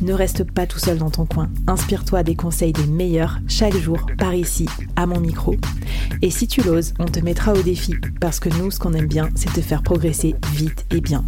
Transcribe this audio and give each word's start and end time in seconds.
Ne 0.00 0.12
reste 0.12 0.44
pas 0.44 0.66
tout 0.66 0.78
seul 0.78 0.98
dans 0.98 1.10
ton 1.10 1.26
coin. 1.26 1.50
Inspire-toi 1.66 2.22
des 2.22 2.36
conseils 2.36 2.72
des 2.72 2.86
meilleurs 2.86 3.38
chaque 3.48 3.76
jour 3.76 3.98
par 4.16 4.32
ici, 4.32 4.66
à 4.94 5.06
mon 5.06 5.18
micro. 5.18 5.56
Et 6.22 6.30
si 6.30 6.46
tu 6.46 6.62
l'oses, 6.62 6.94
on 7.00 7.06
te 7.06 7.18
mettra 7.18 7.52
au 7.52 7.62
défi 7.62 7.94
parce 8.20 8.38
que 8.38 8.48
nous, 8.48 8.70
ce 8.70 8.78
qu'on 8.78 8.94
aime 8.94 9.08
bien, 9.08 9.28
c'est 9.34 9.52
te 9.52 9.60
faire 9.60 9.82
progresser 9.82 10.36
vite 10.52 10.86
et 10.92 11.00
bien. 11.00 11.24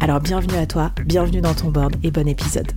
Alors 0.00 0.20
bienvenue 0.20 0.58
à 0.58 0.66
toi, 0.66 0.92
bienvenue 1.06 1.40
dans 1.40 1.54
ton 1.54 1.70
board 1.70 1.96
et 2.02 2.10
bon 2.10 2.28
épisode. 2.28 2.72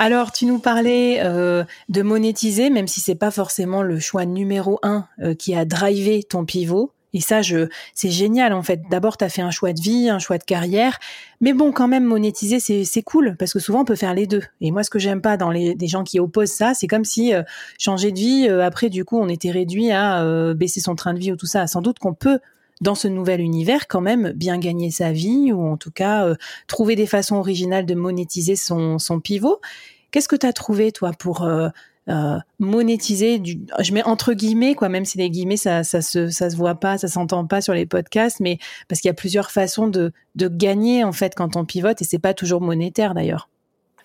Alors, 0.00 0.32
tu 0.32 0.44
nous 0.46 0.58
parlais 0.58 1.20
euh, 1.22 1.62
de 1.88 2.02
monétiser, 2.02 2.68
même 2.68 2.88
si 2.88 3.00
c'est 3.00 3.14
pas 3.14 3.30
forcément 3.30 3.82
le 3.82 4.00
choix 4.00 4.26
numéro 4.26 4.80
un 4.82 5.06
euh, 5.20 5.34
qui 5.34 5.54
a 5.54 5.64
drivé 5.64 6.24
ton 6.24 6.44
pivot. 6.44 6.93
Et 7.14 7.20
ça, 7.20 7.40
je, 7.40 7.68
c'est 7.94 8.10
génial 8.10 8.52
en 8.52 8.62
fait. 8.62 8.82
D'abord, 8.90 9.16
tu 9.16 9.24
as 9.24 9.30
fait 9.30 9.40
un 9.40 9.50
choix 9.50 9.72
de 9.72 9.80
vie, 9.80 10.10
un 10.10 10.18
choix 10.18 10.36
de 10.36 10.44
carrière, 10.44 10.98
mais 11.40 11.54
bon, 11.54 11.72
quand 11.72 11.88
même 11.88 12.04
monétiser, 12.04 12.60
c'est 12.60 13.02
cool 13.02 13.36
parce 13.38 13.52
que 13.52 13.58
souvent 13.58 13.80
on 13.80 13.84
peut 13.84 13.96
faire 13.96 14.12
les 14.12 14.26
deux. 14.26 14.42
Et 14.60 14.70
moi, 14.70 14.82
ce 14.82 14.90
que 14.90 14.98
j'aime 14.98 15.22
pas 15.22 15.36
dans 15.36 15.50
les 15.50 15.74
des 15.74 15.86
gens 15.86 16.04
qui 16.04 16.20
opposent 16.20 16.52
ça, 16.52 16.74
c'est 16.74 16.86
comme 16.86 17.04
si 17.04 17.32
euh, 17.32 17.42
changer 17.78 18.12
de 18.12 18.18
vie 18.18 18.48
après, 18.48 18.90
du 18.90 19.04
coup, 19.04 19.18
on 19.18 19.28
était 19.28 19.50
réduit 19.50 19.90
à 19.90 20.22
baisser 20.54 20.80
son 20.80 20.94
train 20.94 21.14
de 21.14 21.18
vie 21.18 21.32
ou 21.32 21.36
tout 21.36 21.46
ça. 21.46 21.66
Sans 21.66 21.80
doute 21.80 21.98
qu'on 21.98 22.14
peut 22.14 22.38
dans 22.80 22.94
ce 22.94 23.08
nouvel 23.08 23.40
univers 23.40 23.86
quand 23.86 24.00
même 24.00 24.32
bien 24.32 24.58
gagner 24.58 24.90
sa 24.90 25.12
vie 25.12 25.52
ou 25.52 25.64
en 25.64 25.76
tout 25.76 25.92
cas 25.92 26.34
trouver 26.66 26.96
des 26.96 27.06
façons 27.06 27.36
originales 27.36 27.86
de 27.86 27.94
monétiser 27.94 28.56
son, 28.56 28.98
son 28.98 29.20
pivot. 29.20 29.60
Qu'est-ce 30.14 30.28
que 30.28 30.36
tu 30.36 30.46
as 30.46 30.52
trouvé, 30.52 30.92
toi, 30.92 31.10
pour 31.10 31.42
euh, 31.42 31.70
euh, 32.10 32.38
monétiser 32.58 33.38
du, 33.38 33.60
je 33.80 33.92
mets 33.92 34.02
entre 34.02 34.34
guillemets, 34.34 34.74
quoi, 34.74 34.88
même 34.88 35.04
si 35.04 35.16
les 35.16 35.30
guillemets, 35.30 35.56
ça, 35.56 35.84
ça 35.84 36.02
se, 36.02 36.28
ça 36.28 36.50
se 36.50 36.56
voit 36.56 36.74
pas, 36.74 36.98
ça 36.98 37.08
s'entend 37.08 37.46
pas 37.46 37.62
sur 37.62 37.72
les 37.72 37.86
podcasts, 37.86 38.40
mais 38.40 38.58
parce 38.88 39.00
qu'il 39.00 39.08
y 39.08 39.10
a 39.10 39.14
plusieurs 39.14 39.50
façons 39.50 39.88
de, 39.88 40.12
de 40.34 40.48
gagner, 40.48 41.02
en 41.02 41.12
fait, 41.12 41.34
quand 41.34 41.56
on 41.56 41.64
pivote 41.64 42.02
et 42.02 42.04
c'est 42.04 42.18
pas 42.18 42.34
toujours 42.34 42.60
monétaire, 42.60 43.14
d'ailleurs. 43.14 43.48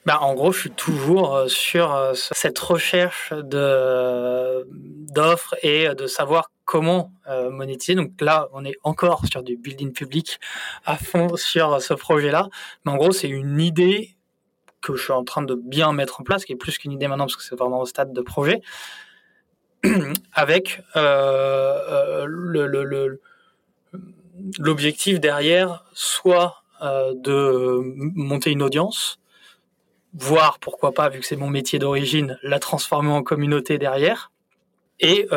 Bah, 0.05 0.19
en 0.21 0.33
gros, 0.33 0.53
je 0.53 0.61
suis 0.61 0.71
toujours 0.71 1.35
euh, 1.35 1.47
sur 1.49 2.13
cette 2.13 2.57
recherche 2.59 3.33
de 3.33 4.65
d'offres 5.13 5.55
et 5.61 5.93
de 5.95 6.07
savoir 6.07 6.51
comment 6.65 7.11
monétiser. 7.51 7.95
Donc 7.95 8.11
là, 8.21 8.47
on 8.53 8.63
est 8.63 8.75
encore 8.83 9.25
sur 9.25 9.41
du 9.41 9.57
building 9.57 9.91
public 9.91 10.39
à 10.85 10.97
fond 10.97 11.35
sur 11.35 11.81
ce 11.81 11.95
projet-là. 11.95 12.47
Mais 12.85 12.91
en 12.91 12.97
gros, 12.97 13.11
c'est 13.11 13.27
une 13.27 13.59
idée 13.59 14.18
que 14.81 14.95
je 14.95 15.03
suis 15.03 15.13
en 15.13 15.23
train 15.23 15.41
de 15.41 15.55
bien 15.55 15.91
mettre 15.93 16.21
en 16.21 16.23
place, 16.23 16.45
qui 16.45 16.53
est 16.53 16.57
plus 16.57 16.77
qu'une 16.77 16.91
idée 16.91 17.07
maintenant 17.07 17.25
parce 17.25 17.35
que 17.35 17.43
c'est 17.43 17.55
vraiment 17.55 17.81
au 17.81 17.85
stade 17.85 18.13
de 18.13 18.21
projet, 18.21 18.61
avec 20.33 20.81
euh, 20.95 22.25
euh, 22.25 23.17
l'objectif 24.57 25.19
derrière, 25.19 25.85
soit 25.93 26.63
euh, 26.81 27.13
de 27.15 27.81
monter 28.15 28.51
une 28.51 28.61
audience, 28.61 29.19
voire 30.13 30.59
pourquoi 30.59 30.93
pas, 30.93 31.09
vu 31.09 31.19
que 31.19 31.25
c'est 31.25 31.35
mon 31.35 31.49
métier 31.49 31.79
d'origine, 31.79 32.39
la 32.43 32.59
transformer 32.59 33.11
en 33.11 33.23
communauté 33.23 33.77
derrière, 33.77 34.31
et 35.01 35.29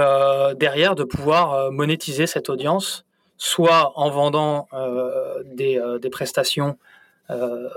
derrière 0.56 0.96
de 0.96 1.04
pouvoir 1.04 1.70
monétiser 1.70 2.26
cette 2.26 2.50
audience, 2.50 3.04
soit 3.36 3.92
en 3.94 4.10
vendant 4.10 4.66
des, 5.44 5.80
des 6.00 6.10
prestations 6.10 6.78
euh, 7.30 7.68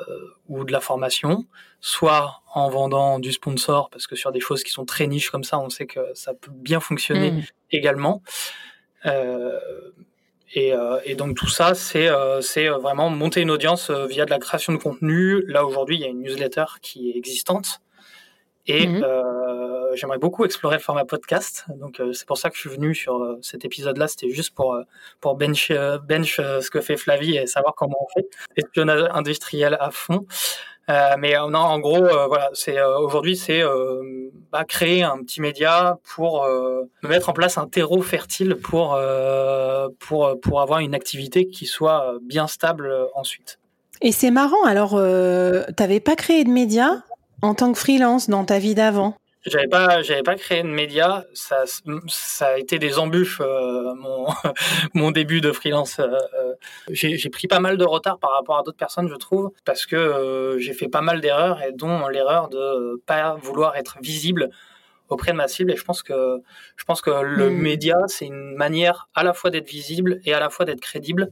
ou 0.47 0.63
de 0.63 0.71
la 0.71 0.81
formation, 0.81 1.45
soit 1.79 2.41
en 2.53 2.69
vendant 2.69 3.19
du 3.19 3.31
sponsor, 3.31 3.89
parce 3.89 4.07
que 4.07 4.15
sur 4.15 4.31
des 4.31 4.39
choses 4.39 4.63
qui 4.63 4.71
sont 4.71 4.85
très 4.85 5.07
niches 5.07 5.29
comme 5.29 5.43
ça, 5.43 5.59
on 5.59 5.69
sait 5.69 5.85
que 5.85 5.99
ça 6.13 6.33
peut 6.33 6.51
bien 6.51 6.79
fonctionner 6.79 7.31
mm. 7.31 7.43
également. 7.71 8.21
Euh, 9.05 9.59
et, 10.53 10.73
euh, 10.73 10.99
et, 11.03 11.15
donc 11.15 11.35
tout 11.35 11.49
ça, 11.49 11.75
c'est 11.75 12.09
c'est 12.41 12.67
vraiment 12.69 13.09
monter 13.09 13.41
une 13.41 13.51
audience 13.51 13.91
via 13.91 14.25
de 14.25 14.29
la 14.29 14.39
création 14.39 14.73
de 14.73 14.77
contenu. 14.77 15.43
Là 15.47 15.65
aujourd'hui, 15.65 15.97
il 15.97 16.01
y 16.01 16.05
a 16.05 16.07
une 16.07 16.21
newsletter 16.21 16.65
qui 16.81 17.11
est 17.11 17.17
existante. 17.17 17.81
Et 18.67 18.87
mmh 18.87 19.03
euh, 19.03 19.74
j'aimerais 19.95 20.17
beaucoup 20.17 20.45
explorer 20.45 20.77
le 20.77 20.81
format 20.81 21.05
podcast. 21.05 21.65
Donc 21.79 21.99
euh, 21.99 22.13
c'est 22.13 22.27
pour 22.27 22.37
ça 22.37 22.49
que 22.49 22.55
je 22.55 22.61
suis 22.61 22.69
venu 22.69 22.93
sur 22.93 23.15
euh, 23.15 23.39
cet 23.41 23.65
épisode-là. 23.65 24.07
C'était 24.07 24.29
juste 24.29 24.53
pour 24.53 24.77
pour 25.21 25.35
bench 25.35 25.71
bench 26.07 26.37
ce 26.37 26.69
que 26.69 26.81
fait 26.81 26.97
Flavie 26.97 27.37
et 27.37 27.47
savoir 27.47 27.75
comment 27.75 27.97
on 27.99 28.07
fait. 28.19 28.27
Espionnage 28.55 29.09
industriel 29.13 29.77
à 29.79 29.91
fond. 29.91 30.25
mais 30.87 31.37
en 31.37 31.79
gros, 31.79 32.05
voilà, 32.27 32.49
c'est 32.53 32.81
aujourd'hui, 32.81 33.35
c'est 33.35 33.63
bah, 34.51 34.63
créer 34.65 35.03
un 35.03 35.17
petit 35.23 35.41
média 35.41 35.97
pour 36.15 36.47
mettre 37.01 37.29
en 37.29 37.33
place 37.33 37.57
un 37.57 37.67
terreau 37.67 38.01
fertile 38.01 38.55
pour 38.55 38.99
pour 39.99 40.39
pour 40.39 40.61
avoir 40.61 40.79
une 40.79 40.93
activité 40.93 41.47
qui 41.47 41.65
soit 41.65 42.15
bien 42.21 42.47
stable 42.47 42.93
ensuite. 43.15 43.59
Et 44.01 44.11
c'est 44.11 44.31
marrant. 44.31 44.63
Alors, 44.65 44.91
tu 44.91 45.83
n'avais 45.83 45.99
pas 45.99 46.15
créé 46.15 46.43
de 46.43 46.51
média 46.51 47.03
en 47.41 47.55
tant 47.55 47.71
que 47.71 47.79
freelance 47.79 48.29
dans 48.29 48.45
ta 48.45 48.59
vie 48.59 48.75
d'avant? 48.75 49.15
J'avais 49.45 49.67
pas 49.67 50.01
j'avais 50.01 50.23
pas 50.23 50.35
créé 50.35 50.63
de 50.63 50.67
média 50.67 51.25
ça 51.33 51.63
ça 52.07 52.47
a 52.47 52.57
été 52.57 52.79
des 52.79 52.97
embûches 52.97 53.41
euh, 53.41 53.93
mon 53.95 54.27
mon 54.93 55.11
début 55.11 55.41
de 55.41 55.51
freelance 55.51 55.99
euh, 55.99 56.07
euh, 56.33 56.53
j'ai 56.89 57.29
pris 57.29 57.47
pas 57.47 57.59
mal 57.59 57.77
de 57.77 57.85
retard 57.85 58.17
par 58.17 58.31
rapport 58.31 58.57
à 58.57 58.63
d'autres 58.63 58.77
personnes 58.77 59.07
je 59.07 59.15
trouve 59.15 59.51
parce 59.63 59.85
que 59.85 60.57
j'ai 60.59 60.73
fait 60.73 60.87
pas 60.87 61.01
mal 61.01 61.21
d'erreurs 61.21 61.61
et 61.61 61.71
dont 61.71 62.07
l'erreur 62.07 62.49
de 62.49 63.01
pas 63.05 63.35
vouloir 63.35 63.75
être 63.75 63.97
visible 64.01 64.49
auprès 65.09 65.33
de 65.33 65.37
ma 65.37 65.47
cible. 65.47 65.71
Et 65.71 65.75
je 65.75 65.83
pense 65.83 66.01
que 66.01 66.41
je 66.75 66.83
pense 66.83 67.01
que 67.01 67.11
le 67.11 67.49
hmm. 67.49 67.57
média 67.57 67.97
c'est 68.07 68.25
une 68.25 68.55
manière 68.55 69.09
à 69.13 69.23
la 69.23 69.33
fois 69.33 69.51
d'être 69.51 69.69
visible 69.69 70.19
et 70.25 70.33
à 70.33 70.39
la 70.39 70.49
fois 70.49 70.65
d'être 70.65 70.81
crédible 70.81 71.31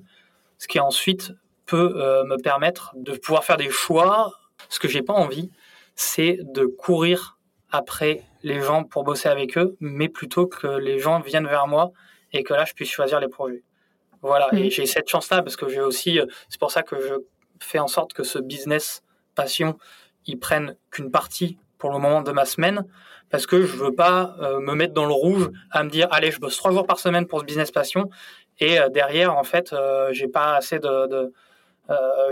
ce 0.59 0.68
qui 0.68 0.80
ensuite 0.80 1.31
peut 1.66 1.94
me 2.25 2.38
permettre 2.41 2.91
de 2.95 3.13
pouvoir 3.13 3.44
faire 3.44 3.57
des 3.57 3.69
choix. 3.69 4.34
Ce 4.69 4.80
que 4.80 4.88
j'ai 4.88 5.01
pas 5.01 5.13
envie 5.13 5.50
c'est 5.95 6.40
de 6.41 6.66
courir 6.66 7.33
après 7.74 8.24
les 8.44 8.62
gens 8.62 8.84
pour 8.84 9.04
bosser 9.04 9.28
avec 9.28 9.58
eux, 9.58 9.76
mais 9.82 10.08
plutôt 10.08 10.48
que 10.48 10.68
les 10.68 11.00
gens 11.00 11.20
viennent 11.20 11.48
vers 11.48 11.68
moi 11.68 11.92
et 12.32 12.44
que 12.44 12.54
là, 12.54 12.64
je 12.66 12.74
puisse 12.74 12.90
choisir 12.90 13.20
les 13.20 13.28
projets. 13.28 13.64
Voilà, 14.22 14.48
et 14.54 14.70
j'ai 14.70 14.86
cette 14.86 15.10
chance-là 15.10 15.42
parce 15.42 15.58
que 15.58 15.68
j'ai 15.68 15.82
aussi, 15.82 16.20
euh, 16.20 16.26
c'est 16.48 16.60
pour 16.60 16.72
ça 16.72 16.82
que 16.82 16.96
je 17.02 17.16
fais 17.60 17.80
en 17.80 17.88
sorte 17.88 18.14
que 18.14 18.24
ce 18.24 18.40
business 18.40 19.04
passion, 19.36 19.78
il 20.26 20.40
prenne 20.40 20.78
qu'une 20.92 21.12
partie 21.12 21.58
pour 21.78 21.92
le 21.92 22.00
moment 22.00 22.22
de 22.22 22.32
ma 22.32 22.46
semaine, 22.46 22.86
parce 23.30 23.46
que 23.46 23.66
je 23.66 23.76
veux 23.76 23.94
pas 23.94 24.36
euh, 24.40 24.60
me 24.60 24.74
mettre 24.76 24.94
dans 24.94 25.06
le 25.06 25.14
rouge 25.14 25.50
à 25.72 25.84
me 25.84 25.90
dire, 25.90 26.08
allez, 26.12 26.32
je 26.32 26.40
bosse 26.40 26.56
trois 26.56 26.72
jours 26.72 26.88
par 26.88 27.00
semaine 27.00 27.28
pour 27.28 27.42
ce 27.42 27.46
business 27.46 27.72
passion, 27.72 28.10
et 28.60 28.80
euh, 28.80 28.88
derrière, 28.88 29.36
en 29.36 29.44
fait, 29.44 29.76
j'ai 30.12 30.30
pas 30.30 30.56
assez 30.56 30.80
de, 30.80 31.08
de 31.08 31.34
euh, 31.90 32.32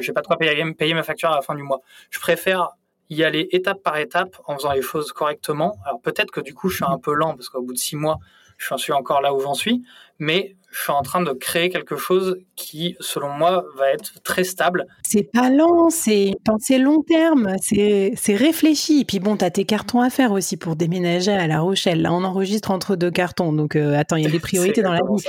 j'ai 0.00 0.12
pas 0.12 0.22
de 0.22 0.26
quoi 0.26 0.36
payer, 0.36 0.74
payer 0.74 0.94
ma 0.94 1.02
facture 1.02 1.30
à 1.30 1.36
la 1.36 1.42
fin 1.42 1.54
du 1.54 1.62
mois. 1.62 1.80
Je 2.10 2.18
préfère 2.18 2.72
y 3.10 3.24
aller 3.24 3.48
étape 3.52 3.82
par 3.82 3.96
étape 3.98 4.36
en 4.46 4.56
faisant 4.56 4.72
les 4.72 4.82
choses 4.82 5.12
correctement. 5.12 5.76
Alors 5.84 6.00
peut-être 6.00 6.30
que 6.30 6.40
du 6.40 6.54
coup 6.54 6.68
je 6.68 6.76
suis 6.76 6.84
un 6.84 6.98
peu 6.98 7.14
lent 7.14 7.34
parce 7.34 7.48
qu'au 7.48 7.62
bout 7.62 7.72
de 7.72 7.78
six 7.78 7.96
mois, 7.96 8.18
je 8.58 8.74
suis 8.76 8.92
encore 8.92 9.20
là 9.20 9.34
où 9.34 9.40
j'en 9.40 9.54
suis, 9.54 9.82
mais 10.18 10.56
je 10.70 10.82
suis 10.82 10.92
en 10.92 11.02
train 11.02 11.22
de 11.22 11.32
créer 11.32 11.70
quelque 11.70 11.96
chose 11.96 12.38
qui, 12.54 12.96
selon 13.00 13.30
moi, 13.30 13.64
va 13.76 13.90
être 13.90 14.22
très 14.22 14.44
stable. 14.44 14.86
C'est 15.02 15.30
pas 15.30 15.48
lent, 15.48 15.88
c'est 15.88 16.32
pensée 16.44 16.78
long 16.78 17.02
terme, 17.02 17.56
c'est 17.62 18.34
réfléchi. 18.34 19.00
Et 19.00 19.04
puis 19.04 19.18
bon, 19.18 19.36
tu 19.36 19.44
as 19.44 19.50
tes 19.50 19.64
cartons 19.64 20.00
à 20.00 20.10
faire 20.10 20.32
aussi 20.32 20.56
pour 20.56 20.76
déménager 20.76 21.32
à 21.32 21.46
La 21.46 21.60
Rochelle. 21.60 22.02
Là, 22.02 22.12
on 22.12 22.24
enregistre 22.24 22.70
entre 22.70 22.96
deux 22.96 23.10
cartons, 23.10 23.52
donc 23.52 23.74
euh, 23.76 23.96
attends, 23.96 24.16
il 24.16 24.24
y 24.24 24.26
a 24.26 24.30
des 24.30 24.40
priorités 24.40 24.82
dans 24.82 24.92
la 24.92 25.00
vie. 25.00 25.24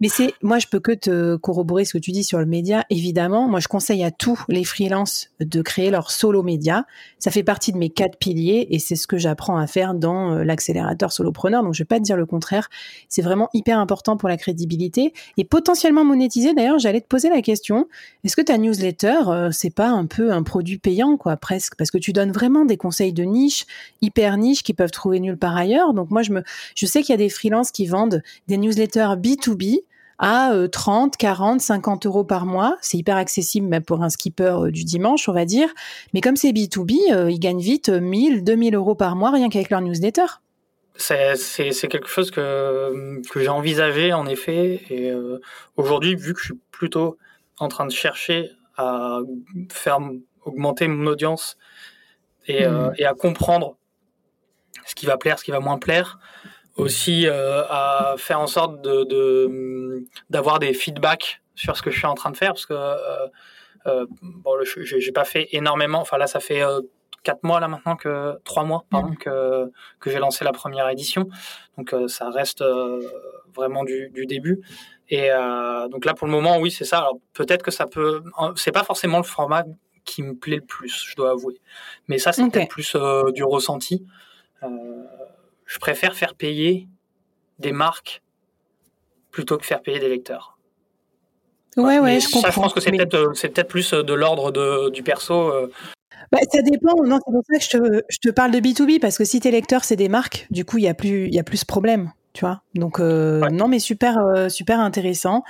Mais 0.00 0.08
c'est, 0.08 0.34
moi, 0.42 0.58
je 0.58 0.66
peux 0.66 0.78
que 0.78 0.92
te 0.92 1.36
corroborer 1.36 1.86
ce 1.86 1.94
que 1.94 1.98
tu 1.98 2.10
dis 2.10 2.22
sur 2.22 2.38
le 2.38 2.44
média. 2.44 2.84
Évidemment, 2.90 3.48
moi, 3.48 3.60
je 3.60 3.68
conseille 3.68 4.04
à 4.04 4.10
tous 4.10 4.44
les 4.48 4.62
freelances 4.62 5.30
de 5.40 5.62
créer 5.62 5.90
leur 5.90 6.10
solo 6.10 6.42
média. 6.42 6.84
Ça 7.18 7.30
fait 7.30 7.42
partie 7.42 7.72
de 7.72 7.78
mes 7.78 7.88
quatre 7.88 8.18
piliers 8.18 8.66
et 8.70 8.78
c'est 8.78 8.96
ce 8.96 9.06
que 9.06 9.16
j'apprends 9.16 9.56
à 9.56 9.66
faire 9.66 9.94
dans 9.94 10.32
euh, 10.32 10.44
l'accélérateur 10.44 11.12
solopreneur. 11.12 11.62
Donc, 11.62 11.72
je 11.72 11.78
vais 11.78 11.86
pas 11.86 11.98
te 11.98 12.04
dire 12.04 12.18
le 12.18 12.26
contraire. 12.26 12.68
C'est 13.08 13.22
vraiment 13.22 13.48
hyper 13.54 13.78
important 13.78 14.18
pour 14.18 14.28
la 14.28 14.36
crédibilité 14.36 15.14
et 15.38 15.44
potentiellement 15.44 16.04
monétiser. 16.04 16.52
D'ailleurs, 16.52 16.78
j'allais 16.78 17.00
te 17.00 17.08
poser 17.08 17.30
la 17.30 17.40
question. 17.40 17.88
Est-ce 18.22 18.36
que 18.36 18.42
ta 18.42 18.58
newsletter, 18.58 19.20
euh, 19.28 19.50
c'est 19.50 19.74
pas 19.74 19.88
un 19.88 20.04
peu 20.04 20.30
un 20.30 20.42
produit 20.42 20.76
payant, 20.76 21.16
quoi, 21.16 21.38
presque? 21.38 21.74
Parce 21.76 21.90
que 21.90 21.98
tu 21.98 22.12
donnes 22.12 22.32
vraiment 22.32 22.66
des 22.66 22.76
conseils 22.76 23.14
de 23.14 23.22
niche, 23.22 23.64
hyper 24.02 24.36
niche, 24.36 24.62
qui 24.62 24.74
peuvent 24.74 24.90
trouver 24.90 25.20
nulle 25.20 25.38
part 25.38 25.56
ailleurs. 25.56 25.94
Donc, 25.94 26.10
moi, 26.10 26.20
je 26.20 26.32
me, 26.32 26.42
je 26.74 26.84
sais 26.84 27.00
qu'il 27.02 27.14
y 27.14 27.14
a 27.14 27.18
des 27.18 27.30
freelances 27.30 27.70
qui 27.70 27.86
vendent 27.86 28.22
des 28.46 28.58
newsletters 28.58 29.16
B2B 29.16 29.80
à 30.18 30.52
30, 30.70 31.16
40, 31.16 31.60
50 31.60 32.06
euros 32.06 32.24
par 32.24 32.46
mois. 32.46 32.76
C'est 32.80 32.98
hyper 32.98 33.16
accessible 33.16 33.66
même 33.66 33.84
pour 33.84 34.02
un 34.02 34.08
skipper 34.08 34.56
euh, 34.66 34.70
du 34.70 34.84
dimanche, 34.84 35.28
on 35.28 35.32
va 35.32 35.44
dire. 35.44 35.68
Mais 36.14 36.20
comme 36.20 36.36
c'est 36.36 36.52
B2B, 36.52 37.12
euh, 37.12 37.30
ils 37.30 37.38
gagnent 37.38 37.60
vite 37.60 37.88
1000, 37.88 38.44
2000 38.44 38.74
euros 38.74 38.94
par 38.94 39.16
mois 39.16 39.30
rien 39.30 39.48
qu'avec 39.48 39.70
leur 39.70 39.80
newsletter. 39.80 40.26
c'est 40.96 41.88
quelque 41.88 42.08
chose 42.08 42.30
que, 42.30 43.20
que 43.30 43.40
j'ai 43.40 43.48
envisagé 43.48 44.12
en 44.12 44.26
effet. 44.26 44.82
Et 44.90 45.10
euh, 45.10 45.40
aujourd'hui, 45.76 46.14
vu 46.14 46.32
que 46.34 46.40
je 46.40 46.46
suis 46.46 46.60
plutôt 46.70 47.18
en 47.58 47.68
train 47.68 47.86
de 47.86 47.92
chercher 47.92 48.50
à 48.76 49.20
faire 49.70 49.98
augmenter 50.44 50.88
mon 50.88 51.06
audience 51.06 51.56
et, 52.46 52.64
euh, 52.64 52.90
hmm. 52.90 52.94
et 52.98 53.06
à 53.06 53.14
comprendre 53.14 53.76
ce 54.86 54.94
qui 54.94 55.06
va 55.06 55.16
plaire, 55.16 55.38
ce 55.38 55.44
qui 55.44 55.50
va 55.50 55.60
moins 55.60 55.78
plaire, 55.78 56.18
aussi 56.76 57.26
euh, 57.26 57.64
à 57.68 58.14
faire 58.18 58.40
en 58.40 58.46
sorte 58.46 58.82
de 58.82 60.04
d'avoir 60.30 60.58
des 60.58 60.74
feedbacks 60.74 61.40
sur 61.54 61.76
ce 61.76 61.82
que 61.82 61.90
je 61.90 61.98
suis 61.98 62.06
en 62.06 62.14
train 62.14 62.30
de 62.30 62.36
faire 62.36 62.50
parce 62.50 62.66
que 62.66 62.74
euh, 62.74 64.06
bon, 64.20 64.52
j'ai 64.62 65.12
pas 65.12 65.24
fait 65.24 65.48
énormément. 65.52 66.00
Enfin 66.00 66.18
là, 66.18 66.26
ça 66.26 66.40
fait 66.40 66.62
quatre 67.26 67.42
mois 67.42 67.58
là 67.58 67.66
maintenant 67.66 67.96
que 67.96 68.38
trois 68.44 68.62
mois 68.62 68.84
pardon 68.88 69.10
mm. 69.10 69.16
que 69.16 69.72
que 69.98 70.10
j'ai 70.10 70.20
lancé 70.20 70.44
la 70.44 70.52
première 70.52 70.88
édition. 70.88 71.28
Donc 71.76 71.92
euh, 71.92 72.06
ça 72.06 72.30
reste 72.30 72.62
euh, 72.62 73.02
vraiment 73.54 73.82
du, 73.82 74.10
du, 74.10 74.26
début. 74.26 74.60
Et 75.08 75.32
euh, 75.32 75.88
donc 75.88 76.04
là 76.04 76.14
pour 76.14 76.28
le 76.28 76.32
moment 76.32 76.58
oui 76.58 76.70
c'est 76.70 76.84
ça. 76.84 76.98
Alors 76.98 77.18
peut-être 77.34 77.64
que 77.64 77.72
ça 77.72 77.86
peut 77.86 78.22
c'est 78.54 78.70
pas 78.70 78.84
forcément 78.84 79.18
le 79.18 79.24
format 79.24 79.64
qui 80.04 80.22
me 80.22 80.34
plaît 80.34 80.56
le 80.56 80.68
plus 80.76 81.04
je 81.10 81.16
dois 81.16 81.30
avouer. 81.30 81.56
Mais 82.06 82.18
ça 82.18 82.32
c'est 82.32 82.48
peut-être 82.48 82.68
plus 82.68 82.96
du 83.34 83.42
ressenti 83.42 84.06
je 85.66 85.78
préfère 85.78 86.14
faire 86.14 86.34
payer 86.34 86.88
des 87.58 87.72
marques 87.72 88.22
plutôt 89.30 89.58
que 89.58 89.66
faire 89.66 89.82
payer 89.82 89.98
des 89.98 90.08
lecteurs 90.08 90.54
Ouais, 91.76 91.98
ouais, 91.98 92.20
je 92.20 92.28
ça, 92.28 92.48
je 92.48 92.54
pense 92.54 92.72
que 92.72 92.80
c'est 92.80 92.90
peut-être 92.90 93.32
c'est 93.34 93.50
peut-être 93.50 93.68
plus 93.68 93.92
de 93.92 94.14
l'ordre 94.14 94.90
du 94.90 95.02
perso. 95.02 95.52
Bah, 96.32 96.38
ça 96.50 96.62
dépend. 96.62 97.02
Non, 97.04 97.18
c'est 97.24 97.32
pour 97.32 97.42
ça 97.48 97.58
que 97.58 97.64
je 97.64 97.68
te, 97.68 98.04
je 98.08 98.18
te, 98.18 98.30
parle 98.30 98.50
de 98.50 98.58
B2B 98.58 98.98
parce 98.98 99.18
que 99.18 99.24
si 99.24 99.40
tes 99.40 99.50
lecteurs 99.50 99.84
c'est 99.84 99.96
des 99.96 100.08
marques, 100.08 100.46
du 100.50 100.64
coup 100.64 100.78
il 100.78 100.84
y 100.84 100.88
a 100.88 100.94
plus 100.94 101.26
il 101.26 101.34
y 101.34 101.38
a 101.38 101.44
plus 101.44 101.58
ce 101.58 101.66
problème, 101.66 102.12
tu 102.32 102.44
vois. 102.44 102.62
Donc 102.74 103.00
euh, 103.00 103.48
non, 103.50 103.68
mais 103.68 103.78
super 103.78 104.18
euh, 104.18 104.48
super 104.48 104.80
intéressant. 104.80 105.44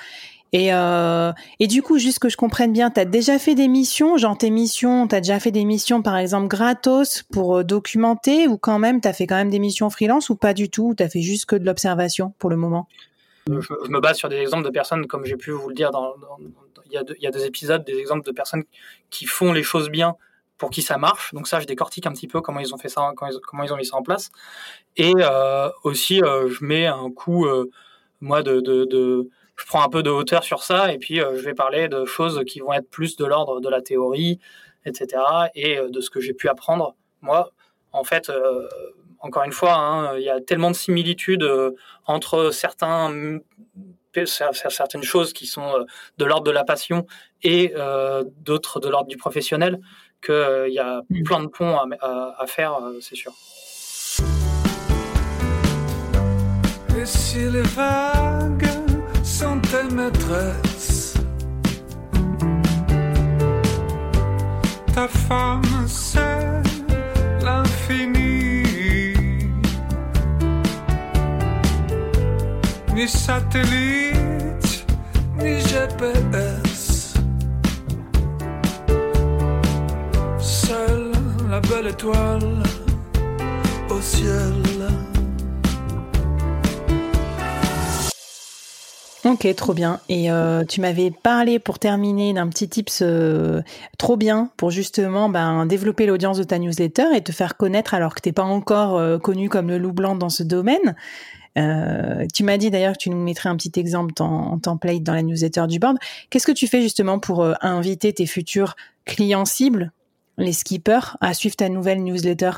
Et, 0.57 0.73
euh, 0.73 1.33
et 1.61 1.67
du 1.67 1.83
coup, 1.83 1.99
juste 1.99 2.19
que 2.19 2.31
je 2.31 2.39
comprenne 2.39 2.73
bien, 2.73 2.91
tu 2.91 2.99
as 2.99 3.05
déjà 3.05 3.39
fait 3.39 3.55
des 3.55 3.69
missions, 3.69 4.17
genre 4.17 4.39
tes 4.39 4.49
missions, 4.49 5.07
tu 5.07 5.15
as 5.15 5.21
déjà 5.21 5.39
fait 5.39 5.51
des 5.51 5.67
missions 5.67 6.01
par 6.01 6.17
exemple 6.17 6.49
gratos 6.49 7.25
pour 7.25 7.63
documenter 7.63 8.49
ou 8.49 8.57
quand 8.57 8.79
même 8.79 9.03
tu 9.03 9.07
as 9.07 9.13
fait 9.13 9.27
quand 9.27 9.35
même 9.35 9.51
des 9.51 9.59
missions 9.59 9.91
freelance 9.91 10.31
ou 10.31 10.35
pas 10.35 10.55
du 10.55 10.71
tout, 10.71 10.95
tu 10.97 11.03
as 11.03 11.11
fait 11.11 11.21
juste 11.21 11.45
que 11.45 11.57
de 11.57 11.67
l'observation 11.67 12.33
pour 12.39 12.49
le 12.49 12.57
moment? 12.57 12.89
Je, 13.49 13.91
me 13.91 14.01
base 14.01 14.17
sur 14.17 14.31
des 14.31 14.37
exemples 14.37 14.65
de 14.65 14.71
personnes, 14.71 15.07
comme 15.07 15.27
j'ai 15.27 15.37
pu 15.37 15.51
vous 15.51 15.69
le 15.69 15.75
dire, 15.75 15.91
il, 16.87 16.93
y 16.95 17.27
a 17.27 17.31
deux, 17.31 17.45
épisodes, 17.45 17.85
des 17.85 17.99
exemples 17.99 18.25
de 18.25 18.33
personnes 18.33 18.65
qui 19.11 19.27
font 19.27 19.53
les 19.53 19.63
choses 19.63 19.91
bien 19.91 20.17
pour 20.57 20.71
qui 20.71 20.81
ça 20.81 20.97
marche. 20.97 21.35
Donc 21.35 21.49
ça, 21.49 21.61
je 21.61 21.67
décortique 21.67 22.07
un 22.07 22.13
petit 22.13 22.29
peu 22.29 22.41
comment 22.41 22.61
ils 22.61 22.75
ont 22.75 22.79
fait 22.79 22.89
ça, 22.89 23.13
comment 23.15 23.63
ils, 23.63 23.73
ont 23.75 23.77
mis 23.77 23.85
ça 23.85 23.97
en 23.97 24.03
place. 24.03 24.31
Et 24.97 25.13
euh, 25.19 25.69
aussi, 25.85 26.23
euh, 26.23 26.49
je 26.49 26.65
mets 26.65 26.87
un 26.87 27.11
coup, 27.11 27.45
euh, 27.45 27.71
moi, 28.23 28.43
de, 28.43 29.29
je 29.59 29.65
prends 29.67 29.83
un 29.83 29.89
peu 29.89 30.03
de 30.03 30.11
hauteur 30.11 30.45
sur 30.45 30.63
ça, 30.63 30.93
et 30.93 30.99
puis 30.99 31.17
je 31.17 31.41
vais 31.41 31.55
parler 31.55 31.89
de 31.89 32.05
choses 32.05 32.43
qui 32.47 32.61
vont 32.61 32.73
être 32.73 32.91
plus 32.91 33.17
de 33.17 33.25
l'ordre 33.25 33.61
de 33.61 33.69
la 33.69 33.81
théorie, 33.81 34.39
etc., 34.85 35.23
et 35.55 35.79
de 35.89 36.01
ce 36.01 36.11
que 36.11 36.21
j'ai 36.21 36.35
pu 36.35 36.49
apprendre. 36.49 36.95
Moi, 37.23 37.51
en 37.93 38.05
fait, 38.05 38.31
encore 39.21 39.45
une 39.45 39.53
fois, 39.53 39.75
hein, 39.75 40.19
il 40.19 40.25
y 40.25 40.31
a 40.31 40.41
tellement 40.41 40.71
de 40.71 40.77
similitudes 40.77 41.49
entre 42.07 42.51
certains 42.51 43.41
certaines 44.25 45.03
choses 45.03 45.35
qui 45.35 45.47
sont 45.47 45.85
de 46.17 46.25
l'ordre 46.25 46.45
de 46.45 46.51
la 46.51 46.65
passion 46.65 47.07
et 47.43 47.75
d'autres 48.41 48.81
de 48.81 48.89
l'ordre 48.89 49.09
du 49.09 49.17
professionnel 49.17 49.81
qu'il 50.25 50.35
euh, 50.35 50.69
y 50.69 50.79
a 50.79 51.03
mm. 51.09 51.23
plein 51.23 51.43
de 51.43 51.49
ponts 51.49 51.77
à, 52.01 52.47
faire, 52.47 52.75
euh, 52.75 52.99
c'est 53.01 53.17
sûr. 53.17 53.33
Et 56.99 57.05
si 57.05 57.39
les 57.39 57.63
vagues 57.63 58.66
maîtresses, 59.85 61.15
ta 64.95 65.09
femme 65.09 65.63
c'est 65.87 66.63
l'infini, 67.45 68.63
ni 72.95 73.09
satellite, 73.09 74.87
ni 75.39 75.61
GPS. 75.61 76.87
la 81.51 81.61
belle 81.61 81.87
étoile 81.87 82.63
au 83.89 84.01
ciel. 84.01 85.16
Ok, 89.37 89.55
trop 89.55 89.75
bien. 89.75 90.01
Et 90.09 90.31
euh, 90.31 90.65
tu 90.65 90.81
m'avais 90.81 91.11
parlé 91.11 91.59
pour 91.59 91.79
terminer 91.79 92.33
d'un 92.33 92.49
petit 92.49 92.71
tips 92.71 93.01
euh, 93.03 93.61
trop 93.99 94.17
bien 94.17 94.51
pour 94.57 94.71
justement 94.71 95.29
ben, 95.29 95.67
développer 95.67 96.07
l'audience 96.07 96.39
de 96.39 96.43
ta 96.43 96.59
newsletter 96.59 97.15
et 97.15 97.21
te 97.21 97.33
faire 97.33 97.59
connaître 97.59 97.93
alors 97.93 98.15
que 98.15 98.23
tu 98.23 98.31
n'es 98.31 98.33
pas 98.33 98.45
encore 98.45 98.97
euh, 98.97 99.19
connu 99.19 99.51
comme 99.51 99.69
le 99.69 99.77
loup 99.77 99.93
blanc 99.93 100.15
dans 100.17 100.31
ce 100.31 100.43
domaine. 100.43 100.97
tu 102.33 102.45
m'as 102.45 102.57
dit 102.57 102.71
d'ailleurs 102.71 102.95
que 102.95 102.99
tu 102.99 103.11
nous 103.11 103.23
mettrais 103.23 103.51
un 103.51 103.57
petit 103.57 103.79
exemple 103.79 104.15
en, 104.21 104.59
template 104.59 105.03
dans 105.03 105.13
la 105.13 105.23
newsletter 105.23 105.67
du 105.69 105.79
board. 105.79 105.99
Qu'est-ce 106.31 106.47
que 106.47 106.53
tu 106.53 106.67
fais 106.67 106.81
justement 106.81 107.19
pour 107.19 107.47
inviter 107.61 108.15
tes 108.15 108.25
futurs 108.25 108.75
clients 109.05 109.45
cibles 109.45 109.93
les 110.39 110.55
skippers 110.55 111.19
à 111.21 111.35
suivre 111.35 111.57
ta 111.57 111.69
nouvelle 111.69 112.03
newsletter? 112.03 112.53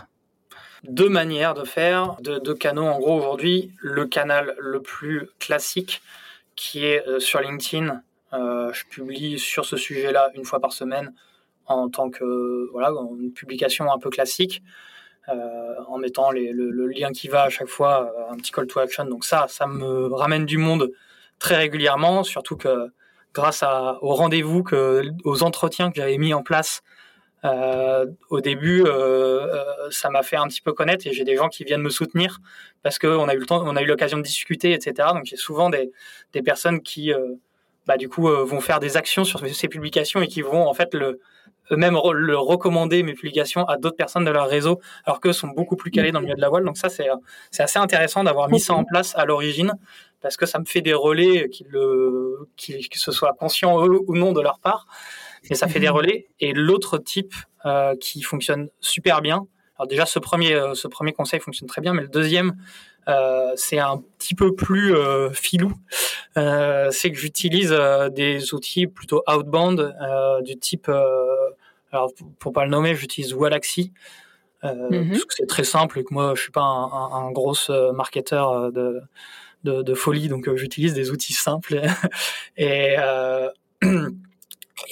Deux 0.84 1.08
manières 1.08 1.54
de 1.54 1.64
faire, 1.64 2.18
deux, 2.20 2.54
canaux 2.54 2.86
en 2.86 3.00
gros 3.00 3.18
aujourd'hui. 3.18 3.72
Le 3.80 4.06
canal 4.06 4.54
le 4.60 4.80
plus 4.80 5.28
classique 5.40 6.02
qui 6.58 6.84
est 6.84 7.06
euh, 7.06 7.20
sur 7.20 7.40
LinkedIn. 7.40 8.02
Euh, 8.34 8.72
je 8.74 8.84
publie 8.84 9.38
sur 9.38 9.64
ce 9.64 9.76
sujet-là 9.76 10.30
une 10.34 10.44
fois 10.44 10.60
par 10.60 10.72
semaine 10.72 11.14
en 11.66 11.88
tant 11.88 12.10
que 12.10 12.68
voilà 12.72 12.90
une 13.18 13.32
publication 13.32 13.90
un 13.90 13.98
peu 13.98 14.10
classique. 14.10 14.62
Euh, 15.28 15.74
en 15.88 15.98
mettant 15.98 16.30
le, 16.30 16.86
lien 16.86 17.12
qui 17.12 17.28
va 17.28 17.42
à 17.42 17.50
chaque 17.50 17.68
fois, 17.68 18.10
un 18.30 18.36
petit 18.36 18.50
call 18.50 18.66
to 18.66 18.80
action. 18.80 19.04
Donc 19.04 19.26
ça, 19.26 19.44
ça 19.48 19.66
me 19.66 20.06
ramène 20.14 20.46
du 20.46 20.56
monde 20.56 20.90
très 21.38 21.56
régulièrement, 21.56 22.24
surtout 22.24 22.56
que 22.56 22.90
grâce 23.34 23.62
à, 23.62 23.98
au 24.00 24.14
rendez-vous, 24.14 24.64
aux 25.24 25.42
entretiens 25.42 25.90
que 25.90 25.96
j'avais 25.96 26.16
mis 26.16 26.32
en 26.32 26.42
place 26.42 26.82
euh, 27.44 28.06
au 28.30 28.40
début, 28.40 28.82
euh, 28.84 28.90
euh, 28.90 29.64
ça 29.90 30.10
m'a 30.10 30.22
fait 30.22 30.36
un 30.36 30.48
petit 30.48 30.60
peu 30.60 30.72
connaître 30.72 31.06
et 31.06 31.12
j'ai 31.12 31.24
des 31.24 31.36
gens 31.36 31.48
qui 31.48 31.64
viennent 31.64 31.82
me 31.82 31.90
soutenir 31.90 32.40
parce 32.82 32.98
qu'on 32.98 33.28
a 33.28 33.34
eu 33.34 33.38
le 33.38 33.46
temps, 33.46 33.62
on 33.64 33.76
a 33.76 33.82
eu 33.82 33.86
l'occasion 33.86 34.18
de 34.18 34.22
discuter, 34.22 34.72
etc. 34.72 35.10
Donc 35.14 35.24
j'ai 35.24 35.36
souvent 35.36 35.70
des, 35.70 35.90
des 36.32 36.42
personnes 36.42 36.80
qui, 36.80 37.12
bah, 37.86 37.96
du 37.96 38.08
coup, 38.08 38.28
vont 38.28 38.60
faire 38.60 38.80
des 38.80 38.96
actions 38.96 39.24
sur 39.24 39.46
ces 39.46 39.68
publications 39.68 40.20
et 40.20 40.26
qui 40.26 40.42
vont 40.42 40.66
en 40.66 40.74
fait 40.74 40.94
le 40.94 41.20
eux-mêmes 41.70 41.98
le 42.14 42.38
recommander 42.38 43.02
mes 43.02 43.12
publications 43.12 43.64
à 43.66 43.76
d'autres 43.76 43.96
personnes 43.96 44.24
de 44.24 44.30
leur 44.30 44.48
réseau, 44.48 44.80
alors 45.04 45.20
qu'eux 45.20 45.34
sont 45.34 45.48
beaucoup 45.48 45.76
plus 45.76 45.90
calés 45.90 46.12
dans 46.12 46.20
le 46.20 46.24
milieu 46.24 46.36
de 46.36 46.40
la 46.40 46.48
voile. 46.48 46.64
Donc 46.64 46.78
ça, 46.78 46.88
c'est 46.88 47.08
c'est 47.50 47.62
assez 47.62 47.78
intéressant 47.78 48.24
d'avoir 48.24 48.48
mis 48.48 48.58
ça 48.58 48.74
en 48.74 48.84
place 48.84 49.14
à 49.16 49.24
l'origine 49.26 49.74
parce 50.20 50.36
que 50.36 50.46
ça 50.46 50.58
me 50.58 50.64
fait 50.64 50.80
des 50.80 50.94
relais 50.94 51.48
qui 51.50 51.64
le 51.68 52.48
qui, 52.56 52.88
que 52.88 52.98
ce 52.98 53.12
soit 53.12 53.36
eux 53.42 54.00
ou 54.06 54.16
non 54.16 54.32
de 54.32 54.40
leur 54.40 54.58
part 54.58 54.86
et 55.50 55.54
ça 55.54 55.68
fait 55.68 55.80
des 55.80 55.88
relais. 55.88 56.28
Et 56.40 56.52
l'autre 56.52 56.98
type 56.98 57.34
euh, 57.66 57.94
qui 57.96 58.22
fonctionne 58.22 58.68
super 58.80 59.20
bien, 59.20 59.46
alors 59.76 59.86
déjà 59.88 60.06
ce 60.06 60.18
premier, 60.18 60.54
euh, 60.54 60.74
ce 60.74 60.88
premier 60.88 61.12
conseil 61.12 61.40
fonctionne 61.40 61.68
très 61.68 61.80
bien, 61.80 61.92
mais 61.92 62.02
le 62.02 62.08
deuxième, 62.08 62.56
euh, 63.08 63.52
c'est 63.56 63.78
un 63.78 64.02
petit 64.18 64.34
peu 64.34 64.54
plus 64.54 64.94
filou. 65.32 65.72
C'est 66.36 67.10
que 67.10 67.18
j'utilise 67.18 67.76
des 68.12 68.54
outils 68.54 68.86
plutôt 68.86 69.22
outbound 69.26 69.96
du 70.44 70.56
type, 70.56 70.88
alors 71.90 72.12
pour 72.38 72.52
pas 72.52 72.64
le 72.64 72.70
nommer, 72.70 72.94
j'utilise 72.94 73.34
Wallaxy. 73.34 73.92
Mm 74.62 75.10
parce 75.10 75.24
que 75.24 75.34
c'est 75.34 75.46
très 75.46 75.62
simple 75.62 76.00
et 76.00 76.04
que 76.04 76.12
moi 76.12 76.32
je 76.34 76.42
suis 76.42 76.50
pas 76.50 76.62
un, 76.62 76.90
un, 76.90 77.28
un 77.28 77.30
gros 77.30 77.54
marketeur 77.94 78.72
de, 78.72 79.00
de, 79.62 79.82
de, 79.82 79.94
folie, 79.94 80.26
donc 80.26 80.52
j'utilise 80.56 80.94
des 80.94 81.12
outils 81.12 81.32
simples 81.32 81.80
et 82.56 82.96
Et 83.82 83.86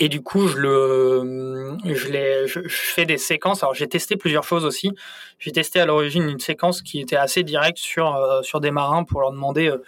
du 0.09 0.23
coup, 0.23 0.47
je 0.49 0.59
le, 0.59 1.77
je, 1.85 2.09
les, 2.09 2.47
je, 2.47 2.61
fais 2.69 3.07
des 3.07 3.19
séquences. 3.19 3.63
Alors, 3.63 3.75
j'ai 3.75 3.89
testé 3.89 4.17
plusieurs 4.17 4.45
choses 4.45 4.65
aussi. 4.65 4.93
J'ai 5.39 5.53
testé 5.53 5.81
à 5.81 5.87
l'origine 5.87 6.29
une 6.29 6.41
séquence 6.41 6.83
qui 6.83 7.01
était 7.01 7.17
assez 7.17 7.43
directe 7.43 7.79
sur 7.79 8.15
euh, 8.15 8.43
sur 8.43 8.61
des 8.61 8.71
marins 8.71 9.05
pour 9.05 9.21
leur 9.21 9.33
demander, 9.33 9.69
euh, 9.69 9.83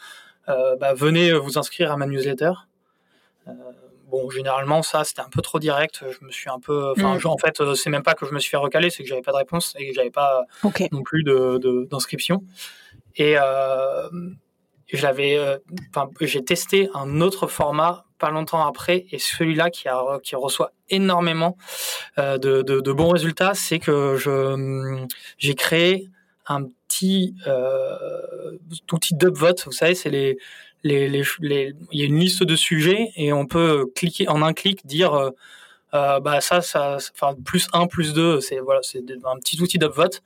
euh 0.48 0.76
bah, 0.76 0.94
venez 0.94 1.32
vous 1.32 1.58
inscrire 1.58 1.92
à 1.92 1.96
ma 1.96 2.06
newsletter. 2.06 2.52
Euh, 3.46 3.52
bon, 4.10 4.30
généralement, 4.30 4.82
ça, 4.82 5.04
c'était 5.04 5.20
un 5.20 5.28
peu 5.28 5.42
trop 5.42 5.58
direct. 5.58 6.04
Je 6.10 6.24
me 6.24 6.30
suis 6.30 6.48
un 6.48 6.58
peu, 6.58 6.92
enfin, 6.92 7.18
mm. 7.18 7.26
en 7.26 7.36
fait, 7.36 7.62
c'est 7.74 7.90
même 7.90 8.02
pas 8.02 8.14
que 8.14 8.24
je 8.24 8.32
me 8.32 8.38
suis 8.38 8.50
fait 8.50 8.56
recaler, 8.56 8.88
c'est 8.88 9.02
que 9.02 9.08
j'avais 9.08 9.22
pas 9.22 9.32
de 9.32 9.38
réponse 9.38 9.74
et 9.78 9.88
que 9.88 9.94
j'avais 9.94 10.10
pas 10.10 10.44
non 10.90 11.02
plus 11.02 11.22
de 11.22 11.86
d'inscription. 11.90 12.42
Et 13.16 13.36
j'avais, 14.90 15.38
enfin, 15.90 16.08
j'ai 16.22 16.42
testé 16.44 16.88
un 16.94 17.20
autre 17.20 17.46
format 17.46 18.06
pas 18.18 18.30
longtemps 18.30 18.66
après, 18.66 19.06
et 19.10 19.18
celui-là 19.18 19.70
qui, 19.70 19.84
qui 20.22 20.37
reçoit 20.37 20.72
énormément 20.90 21.56
euh, 22.18 22.38
de, 22.38 22.62
de, 22.62 22.92
bons 22.92 23.10
résultats, 23.10 23.54
c'est 23.54 23.78
que 23.78 24.16
je 24.16 25.06
j'ai 25.38 25.54
créé 25.54 26.08
un 26.46 26.64
petit 26.64 27.34
outil 28.92 29.14
d'upvote. 29.14 29.64
Vous 29.66 29.72
savez, 29.72 29.94
c'est 29.94 30.10
les, 30.10 30.38
les, 30.82 31.08
les, 31.08 31.75
il 31.92 32.00
y 32.00 32.02
a 32.02 32.06
une 32.06 32.18
liste 32.18 32.42
de 32.42 32.56
sujets 32.56 33.10
et 33.16 33.32
on 33.32 33.46
peut 33.46 33.87
cliquer 33.94 34.28
en 34.28 34.42
un 34.42 34.54
clic 34.54 34.87
dire 34.87 35.30
bah 35.92 36.40
ça, 36.40 36.62
ça, 36.62 36.98
enfin 37.12 37.37
plus 37.44 37.68
1, 37.72 37.87
plus 37.87 38.14
2, 38.14 38.40
c'est 38.40 38.58
voilà, 38.60 38.80
c'est 38.82 39.04
un 39.25 39.37
petit 39.37 39.60
outil 39.60 39.78
d'upvote 39.78 40.22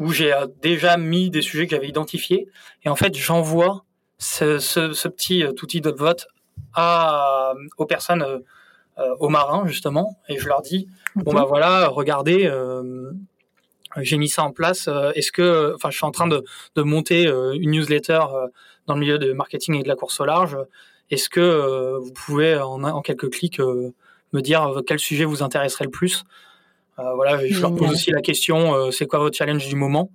où 0.00 0.12
j'ai 0.12 0.34
déjà 0.62 0.96
mis 0.96 1.30
des 1.30 1.42
sujets 1.42 1.66
que 1.66 1.76
j'avais 1.76 1.88
identifiés 1.88 2.48
et 2.84 2.88
en 2.88 2.96
fait 2.96 3.14
j'envoie 3.16 3.84
ce, 4.18 4.58
ce, 4.58 4.92
ce, 4.92 5.08
petit 5.08 5.44
outil 5.44 5.80
d'upvote 5.80 6.26
à 6.74 7.54
aux 7.78 7.86
personnes 7.86 8.22
euh, 8.22 9.14
aux 9.18 9.28
marins 9.28 9.66
justement 9.66 10.18
et 10.28 10.38
je 10.38 10.46
leur 10.46 10.62
dis 10.62 10.88
bon 11.16 11.32
bah 11.32 11.44
voilà 11.48 11.88
regardez 11.88 12.46
euh, 12.46 13.10
j'ai 13.96 14.18
mis 14.18 14.28
ça 14.28 14.44
en 14.44 14.52
place. 14.52 14.86
Euh, 14.86 15.10
est-ce 15.16 15.32
que, 15.32 15.74
enfin, 15.74 15.90
je 15.90 15.96
suis 15.96 16.06
en 16.06 16.12
train 16.12 16.28
de, 16.28 16.44
de 16.76 16.82
monter 16.82 17.24
une 17.24 17.72
newsletter 17.72 18.20
dans 18.86 18.94
le 18.94 19.00
milieu 19.00 19.18
de 19.18 19.32
marketing 19.32 19.74
et 19.74 19.82
de 19.82 19.88
la 19.88 19.96
course 19.96 20.20
au 20.20 20.24
large. 20.24 20.56
Est-ce 21.10 21.28
que 21.28 21.96
vous 22.00 22.12
pouvez 22.12 22.56
en, 22.56 22.84
en 22.84 23.02
quelques 23.02 23.30
clics 23.30 23.58
me 23.58 24.40
dire 24.42 24.82
quel 24.86 25.00
sujet 25.00 25.24
vous 25.24 25.42
intéresserait 25.42 25.86
le 25.86 25.90
plus? 25.90 26.22
Voilà, 26.96 27.44
je 27.44 27.60
leur 27.60 27.74
pose 27.74 27.90
aussi 27.90 28.12
la 28.12 28.20
question 28.20 28.92
c'est 28.92 29.06
quoi 29.06 29.18
votre 29.18 29.36
challenge 29.36 29.66
du 29.66 29.74
moment? 29.74 30.10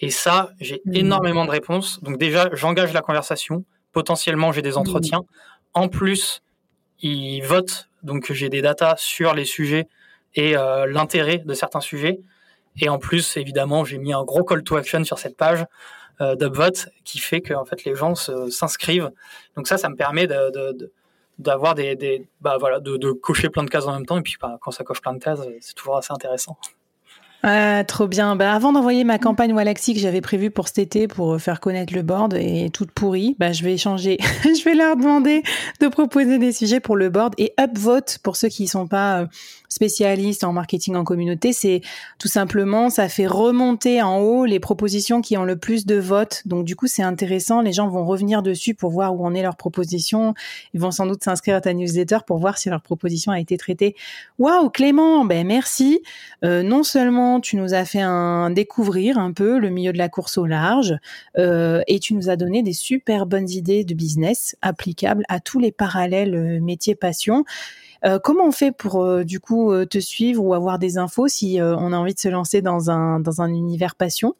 Et 0.00 0.10
ça, 0.10 0.52
j'ai 0.60 0.80
énormément 0.92 1.44
de 1.44 1.50
réponses. 1.50 2.02
Donc 2.02 2.16
déjà, 2.16 2.48
j'engage 2.54 2.94
la 2.94 3.02
conversation. 3.02 3.64
Potentiellement, 3.92 4.50
j'ai 4.50 4.62
des 4.62 4.78
entretiens. 4.78 5.24
En 5.74 5.88
plus, 5.88 6.42
ils 7.00 7.42
votent 7.42 7.88
donc 8.02 8.32
j'ai 8.32 8.48
des 8.48 8.62
datas 8.62 8.96
sur 8.96 9.34
les 9.34 9.44
sujets 9.44 9.88
et 10.34 10.56
euh, 10.56 10.86
l'intérêt 10.86 11.38
de 11.38 11.54
certains 11.54 11.80
sujets. 11.80 12.20
Et 12.78 12.88
en 12.88 12.98
plus, 12.98 13.36
évidemment, 13.36 13.84
j'ai 13.84 13.98
mis 13.98 14.12
un 14.12 14.24
gros 14.24 14.44
call 14.44 14.62
to 14.62 14.76
action 14.76 15.04
sur 15.04 15.18
cette 15.18 15.36
page 15.36 15.64
euh, 16.20 16.34
d'Upvote 16.36 16.88
qui 17.04 17.18
fait 17.18 17.40
que 17.40 17.54
en 17.54 17.64
fait 17.64 17.84
les 17.84 17.94
gens 17.94 18.14
s'inscrivent. 18.14 19.10
Donc 19.56 19.66
ça, 19.66 19.76
ça 19.76 19.88
me 19.88 19.96
permet 19.96 20.26
de, 20.26 20.92
d'avoir 21.38 21.74
des, 21.74 22.28
bah 22.40 22.56
voilà 22.58 22.80
de, 22.80 23.12
cocher 23.12 23.48
plein 23.48 23.64
de 23.64 23.70
cases 23.70 23.86
en 23.86 23.92
même 23.92 24.06
temps 24.06 24.18
et 24.18 24.22
puis 24.22 24.36
bah, 24.40 24.58
quand 24.60 24.70
ça 24.70 24.84
coche 24.84 25.00
plein 25.00 25.14
de 25.14 25.18
cases 25.18 25.40
c'est 25.60 25.74
toujours 25.74 25.96
assez 25.96 26.12
intéressant 26.12 26.58
ah, 27.42 27.84
trop 27.84 28.06
bien. 28.06 28.36
Bah, 28.36 28.52
avant 28.52 28.70
d'envoyer 28.72 29.02
ma 29.04 29.18
campagne 29.18 29.54
Walaxy 29.54 29.94
que 29.94 30.00
j'avais 30.00 30.20
prévue 30.20 30.50
pour 30.50 30.68
cet 30.68 30.78
été 30.78 31.08
pour 31.08 31.32
euh, 31.34 31.38
faire 31.38 31.60
connaître 31.60 31.94
le 31.94 32.02
board 32.02 32.34
et 32.34 32.68
toute 32.70 32.90
pourrie, 32.90 33.34
bah, 33.38 33.52
je 33.52 33.64
vais 33.64 33.78
changer. 33.78 34.18
je 34.44 34.62
vais 34.62 34.74
leur 34.74 34.94
demander 34.96 35.42
de 35.80 35.88
proposer 35.88 36.38
des 36.38 36.52
sujets 36.52 36.80
pour 36.80 36.96
le 36.96 37.08
board 37.08 37.32
et 37.38 37.54
upvote 37.58 38.18
pour 38.22 38.36
ceux 38.36 38.48
qui 38.48 38.64
ne 38.64 38.68
sont 38.68 38.86
pas 38.86 39.22
euh, 39.22 39.26
spécialistes 39.70 40.44
en 40.44 40.52
marketing 40.52 40.96
en 40.96 41.04
communauté. 41.04 41.54
C'est 41.54 41.80
tout 42.18 42.28
simplement, 42.28 42.90
ça 42.90 43.08
fait 43.08 43.26
remonter 43.26 44.02
en 44.02 44.18
haut 44.18 44.44
les 44.44 44.60
propositions 44.60 45.22
qui 45.22 45.38
ont 45.38 45.44
le 45.44 45.56
plus 45.56 45.86
de 45.86 45.96
votes. 45.96 46.42
Donc, 46.44 46.66
du 46.66 46.76
coup, 46.76 46.88
c'est 46.88 47.02
intéressant. 47.02 47.62
Les 47.62 47.72
gens 47.72 47.88
vont 47.88 48.04
revenir 48.04 48.42
dessus 48.42 48.74
pour 48.74 48.90
voir 48.90 49.14
où 49.14 49.24
en 49.24 49.32
est 49.32 49.42
leur 49.42 49.56
proposition. 49.56 50.34
Ils 50.74 50.80
vont 50.80 50.90
sans 50.90 51.06
doute 51.06 51.24
s'inscrire 51.24 51.56
à 51.56 51.62
ta 51.62 51.72
newsletter 51.72 52.18
pour 52.26 52.36
voir 52.36 52.58
si 52.58 52.68
leur 52.68 52.82
proposition 52.82 53.32
a 53.32 53.40
été 53.40 53.56
traitée. 53.56 53.96
Waouh, 54.38 54.68
Clément, 54.68 55.24
ben, 55.24 55.46
merci. 55.46 56.02
Euh, 56.44 56.62
non 56.62 56.82
seulement 56.82 57.29
tu 57.38 57.56
nous 57.56 57.74
as 57.74 57.84
fait 57.84 58.02
découvrir 58.50 59.18
un 59.18 59.32
peu 59.32 59.58
le 59.58 59.68
milieu 59.68 59.92
de 59.92 59.98
la 59.98 60.08
course 60.08 60.38
au 60.38 60.46
large 60.46 60.96
euh, 61.38 61.82
et 61.86 62.00
tu 62.00 62.14
nous 62.14 62.28
as 62.30 62.36
donné 62.36 62.62
des 62.62 62.72
super 62.72 63.26
bonnes 63.26 63.48
idées 63.48 63.84
de 63.84 63.94
business 63.94 64.56
applicables 64.62 65.22
à 65.28 65.38
tous 65.38 65.60
les 65.60 65.70
parallèles 65.70 66.34
euh, 66.34 66.60
métiers 66.60 66.96
passion. 66.96 67.44
Euh, 68.04 68.18
comment 68.18 68.46
on 68.46 68.52
fait 68.52 68.72
pour 68.72 69.24
du 69.24 69.38
coup 69.38 69.72
te 69.84 69.98
suivre 70.00 70.42
ou 70.42 70.54
avoir 70.54 70.78
des 70.78 70.96
infos 70.96 71.28
si 71.28 71.58
on 71.60 71.92
a 71.92 71.96
envie 71.96 72.14
de 72.14 72.18
se 72.18 72.28
lancer 72.28 72.62
dans 72.62 72.90
un 72.90 73.20
dans 73.20 73.42
un 73.42 73.48
univers 73.48 73.94
passion? 73.94 74.34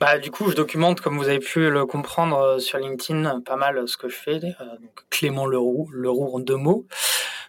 Bah, 0.00 0.18
du 0.18 0.30
coup, 0.30 0.50
je 0.50 0.56
documente, 0.56 1.00
comme 1.00 1.16
vous 1.16 1.28
avez 1.28 1.38
pu 1.38 1.70
le 1.70 1.86
comprendre 1.86 2.58
sur 2.58 2.78
LinkedIn, 2.78 3.40
pas 3.40 3.56
mal 3.56 3.86
ce 3.86 3.96
que 3.96 4.08
je 4.08 4.16
fais. 4.16 4.40
Clément 5.08 5.46
Leroux, 5.46 5.88
Leroux 5.92 6.34
en 6.34 6.40
deux 6.40 6.56
mots. 6.56 6.84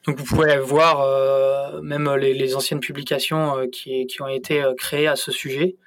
Donc 0.08 0.20
vous 0.20 0.26
pouvez 0.26 0.58
voir 0.58 1.02
euh, 1.02 1.82
même 1.82 2.14
les, 2.16 2.34
les, 2.34 2.56
anciennes 2.56 2.80
publications 2.80 3.58
euh, 3.58 3.68
qui, 3.68 4.06
qui, 4.06 4.22
ont 4.22 4.28
été 4.28 4.62
euh, 4.62 4.74
créées 4.76 5.08
à 5.08 5.16
ce 5.16 5.32
sujet. 5.32 5.78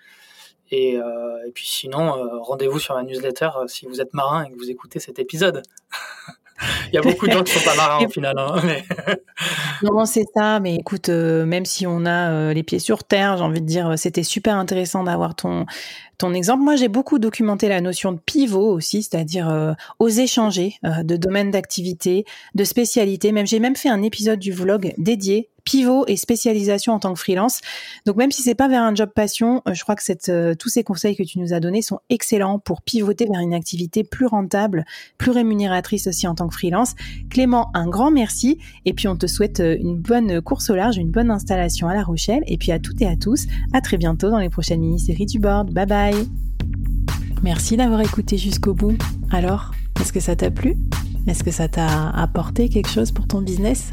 Et, 0.71 0.97
et 0.97 1.51
puis 1.55 1.67
sinon, 1.67 2.13
rendez-vous 2.43 2.79
sur 2.79 2.93
la 2.95 3.03
newsletter 3.03 3.49
si 3.69 3.87
vous 3.87 4.03
êtes 4.03 4.13
marin 4.13 4.45
et 4.45 4.51
que 4.51 4.59
vous 4.59 4.71
écoutez 4.71 5.01
cet 5.01 5.19
épisode. 5.19 5.63
Il 6.93 6.95
y 6.95 6.99
a 6.99 7.03
beaucoup 7.03 7.27
de 7.27 7.33
gens 7.33 7.43
qui 7.43 7.53
sont 7.53 7.65
pas 7.65 7.77
marins 7.77 8.05
au 8.05 8.09
final. 8.09 8.35
Hein, 8.39 8.57
non, 9.83 10.05
c'est 10.05 10.25
ça. 10.35 10.61
Mais 10.61 10.77
écoute, 10.77 11.09
même 11.09 11.65
si 11.65 11.87
on 11.87 12.07
a 12.07 12.53
les 12.53 12.63
pieds 12.63 12.79
sur 12.79 13.05
terre, 13.05 13.37
j'ai 13.37 13.45
envie 13.45 13.61
de 13.61 13.67
dire, 13.67 13.95
c'était 13.97 14.23
super 14.23 14.57
intéressant 14.57 15.05
d'avoir 15.05 15.35
ton 15.35 15.67
ton 16.19 16.35
exemple. 16.35 16.65
Moi, 16.65 16.77
j'ai 16.77 16.89
beaucoup 16.89 17.19
documenté 17.19 17.69
la 17.69 17.81
notion 17.81 18.13
de 18.13 18.19
pivot 18.19 18.73
aussi, 18.73 19.03
c'est-à-dire 19.05 19.49
euh, 19.49 19.73
oser 20.01 20.27
changer 20.27 20.75
euh, 20.85 21.05
de 21.05 21.17
domaine 21.17 21.51
d'activité, 21.51 22.25
de 22.55 22.65
spécialité. 22.65 23.33
Même 23.33 23.47
j'ai 23.47 23.61
même 23.61 23.77
fait 23.77 23.89
un 23.89 24.03
épisode 24.03 24.41
du 24.41 24.53
vlog 24.53 24.93
dédié 24.99 25.49
pivot 25.69 26.07
et 26.07 26.17
spécialisation 26.17 26.95
en 26.95 26.99
tant 26.99 27.13
que 27.13 27.21
freelance. 27.21 27.61
Donc 28.07 28.17
même 28.17 28.31
si 28.33 28.41
c'est 28.41 28.55
pas 28.55 28.69
vers 28.69 28.83
un 28.83 28.95
job 28.95 29.11
passion, 29.15 29.61
euh, 29.69 29.75
je 29.75 29.83
crois 29.83 29.97
que 29.97 30.31
euh, 30.31 30.55
tous 30.55 30.71
ces 30.71 30.83
conseils 30.83 31.15
que 31.15 31.23
tu 31.23 31.39
nous 31.39 31.53
as 31.53 31.61
donnés 31.61 31.83
sont 31.83 32.01
excellents 32.09 32.59
pour 32.59 32.81
pivoter 32.81 33.27
vers 33.27 33.41
une 33.41 33.53
activité 33.53 34.03
plus 34.03 34.25
rentable, 34.25 34.87
plus 35.19 35.31
rémunératrice 35.31 36.07
aussi 36.07 36.27
en 36.27 36.35
tant 36.35 36.49
que 36.49 36.55
freelance. 36.55 36.95
Clément, 37.29 37.71
un 37.75 37.87
grand 37.87 38.11
merci 38.11 38.57
et 38.87 38.95
puis 38.95 39.09
on 39.09 39.17
te 39.17 39.27
souhaite 39.27 39.61
une 39.61 39.99
bonne 39.99 40.41
course 40.41 40.71
au 40.71 40.75
large, 40.75 40.97
une 40.97 41.11
bonne 41.11 41.31
installation 41.31 41.87
à 41.87 41.95
La 41.95 42.03
Rochelle 42.03 42.45
et 42.47 42.57
puis 42.57 42.73
à 42.73 42.79
toutes 42.79 43.03
et 43.03 43.07
à 43.07 43.17
tous, 43.17 43.45
à 43.75 43.83
très 43.83 43.99
bientôt 43.99 44.31
dans 44.31 44.39
les 44.39 44.49
prochaines 44.49 44.81
mini-séries 44.81 45.27
du 45.27 45.39
board. 45.39 45.71
Bye 45.71 45.87
bye. 45.87 46.29
Merci 47.43 47.77
d'avoir 47.77 48.01
écouté 48.01 48.39
jusqu'au 48.39 48.73
bout. 48.73 48.97
Alors, 49.31 49.73
est-ce 50.01 50.15
que 50.15 50.21
ça 50.21 50.35
t'a 50.35 50.51
plu? 50.51 50.79
Est-ce 51.27 51.45
que 51.45 51.51
ça 51.51 51.69
t'a 51.69 52.09
apporté 52.09 52.71
quelque 52.71 52.89
chose 52.89 53.13
pour 53.13 53.27
ton 53.27 53.43
business? 53.43 53.93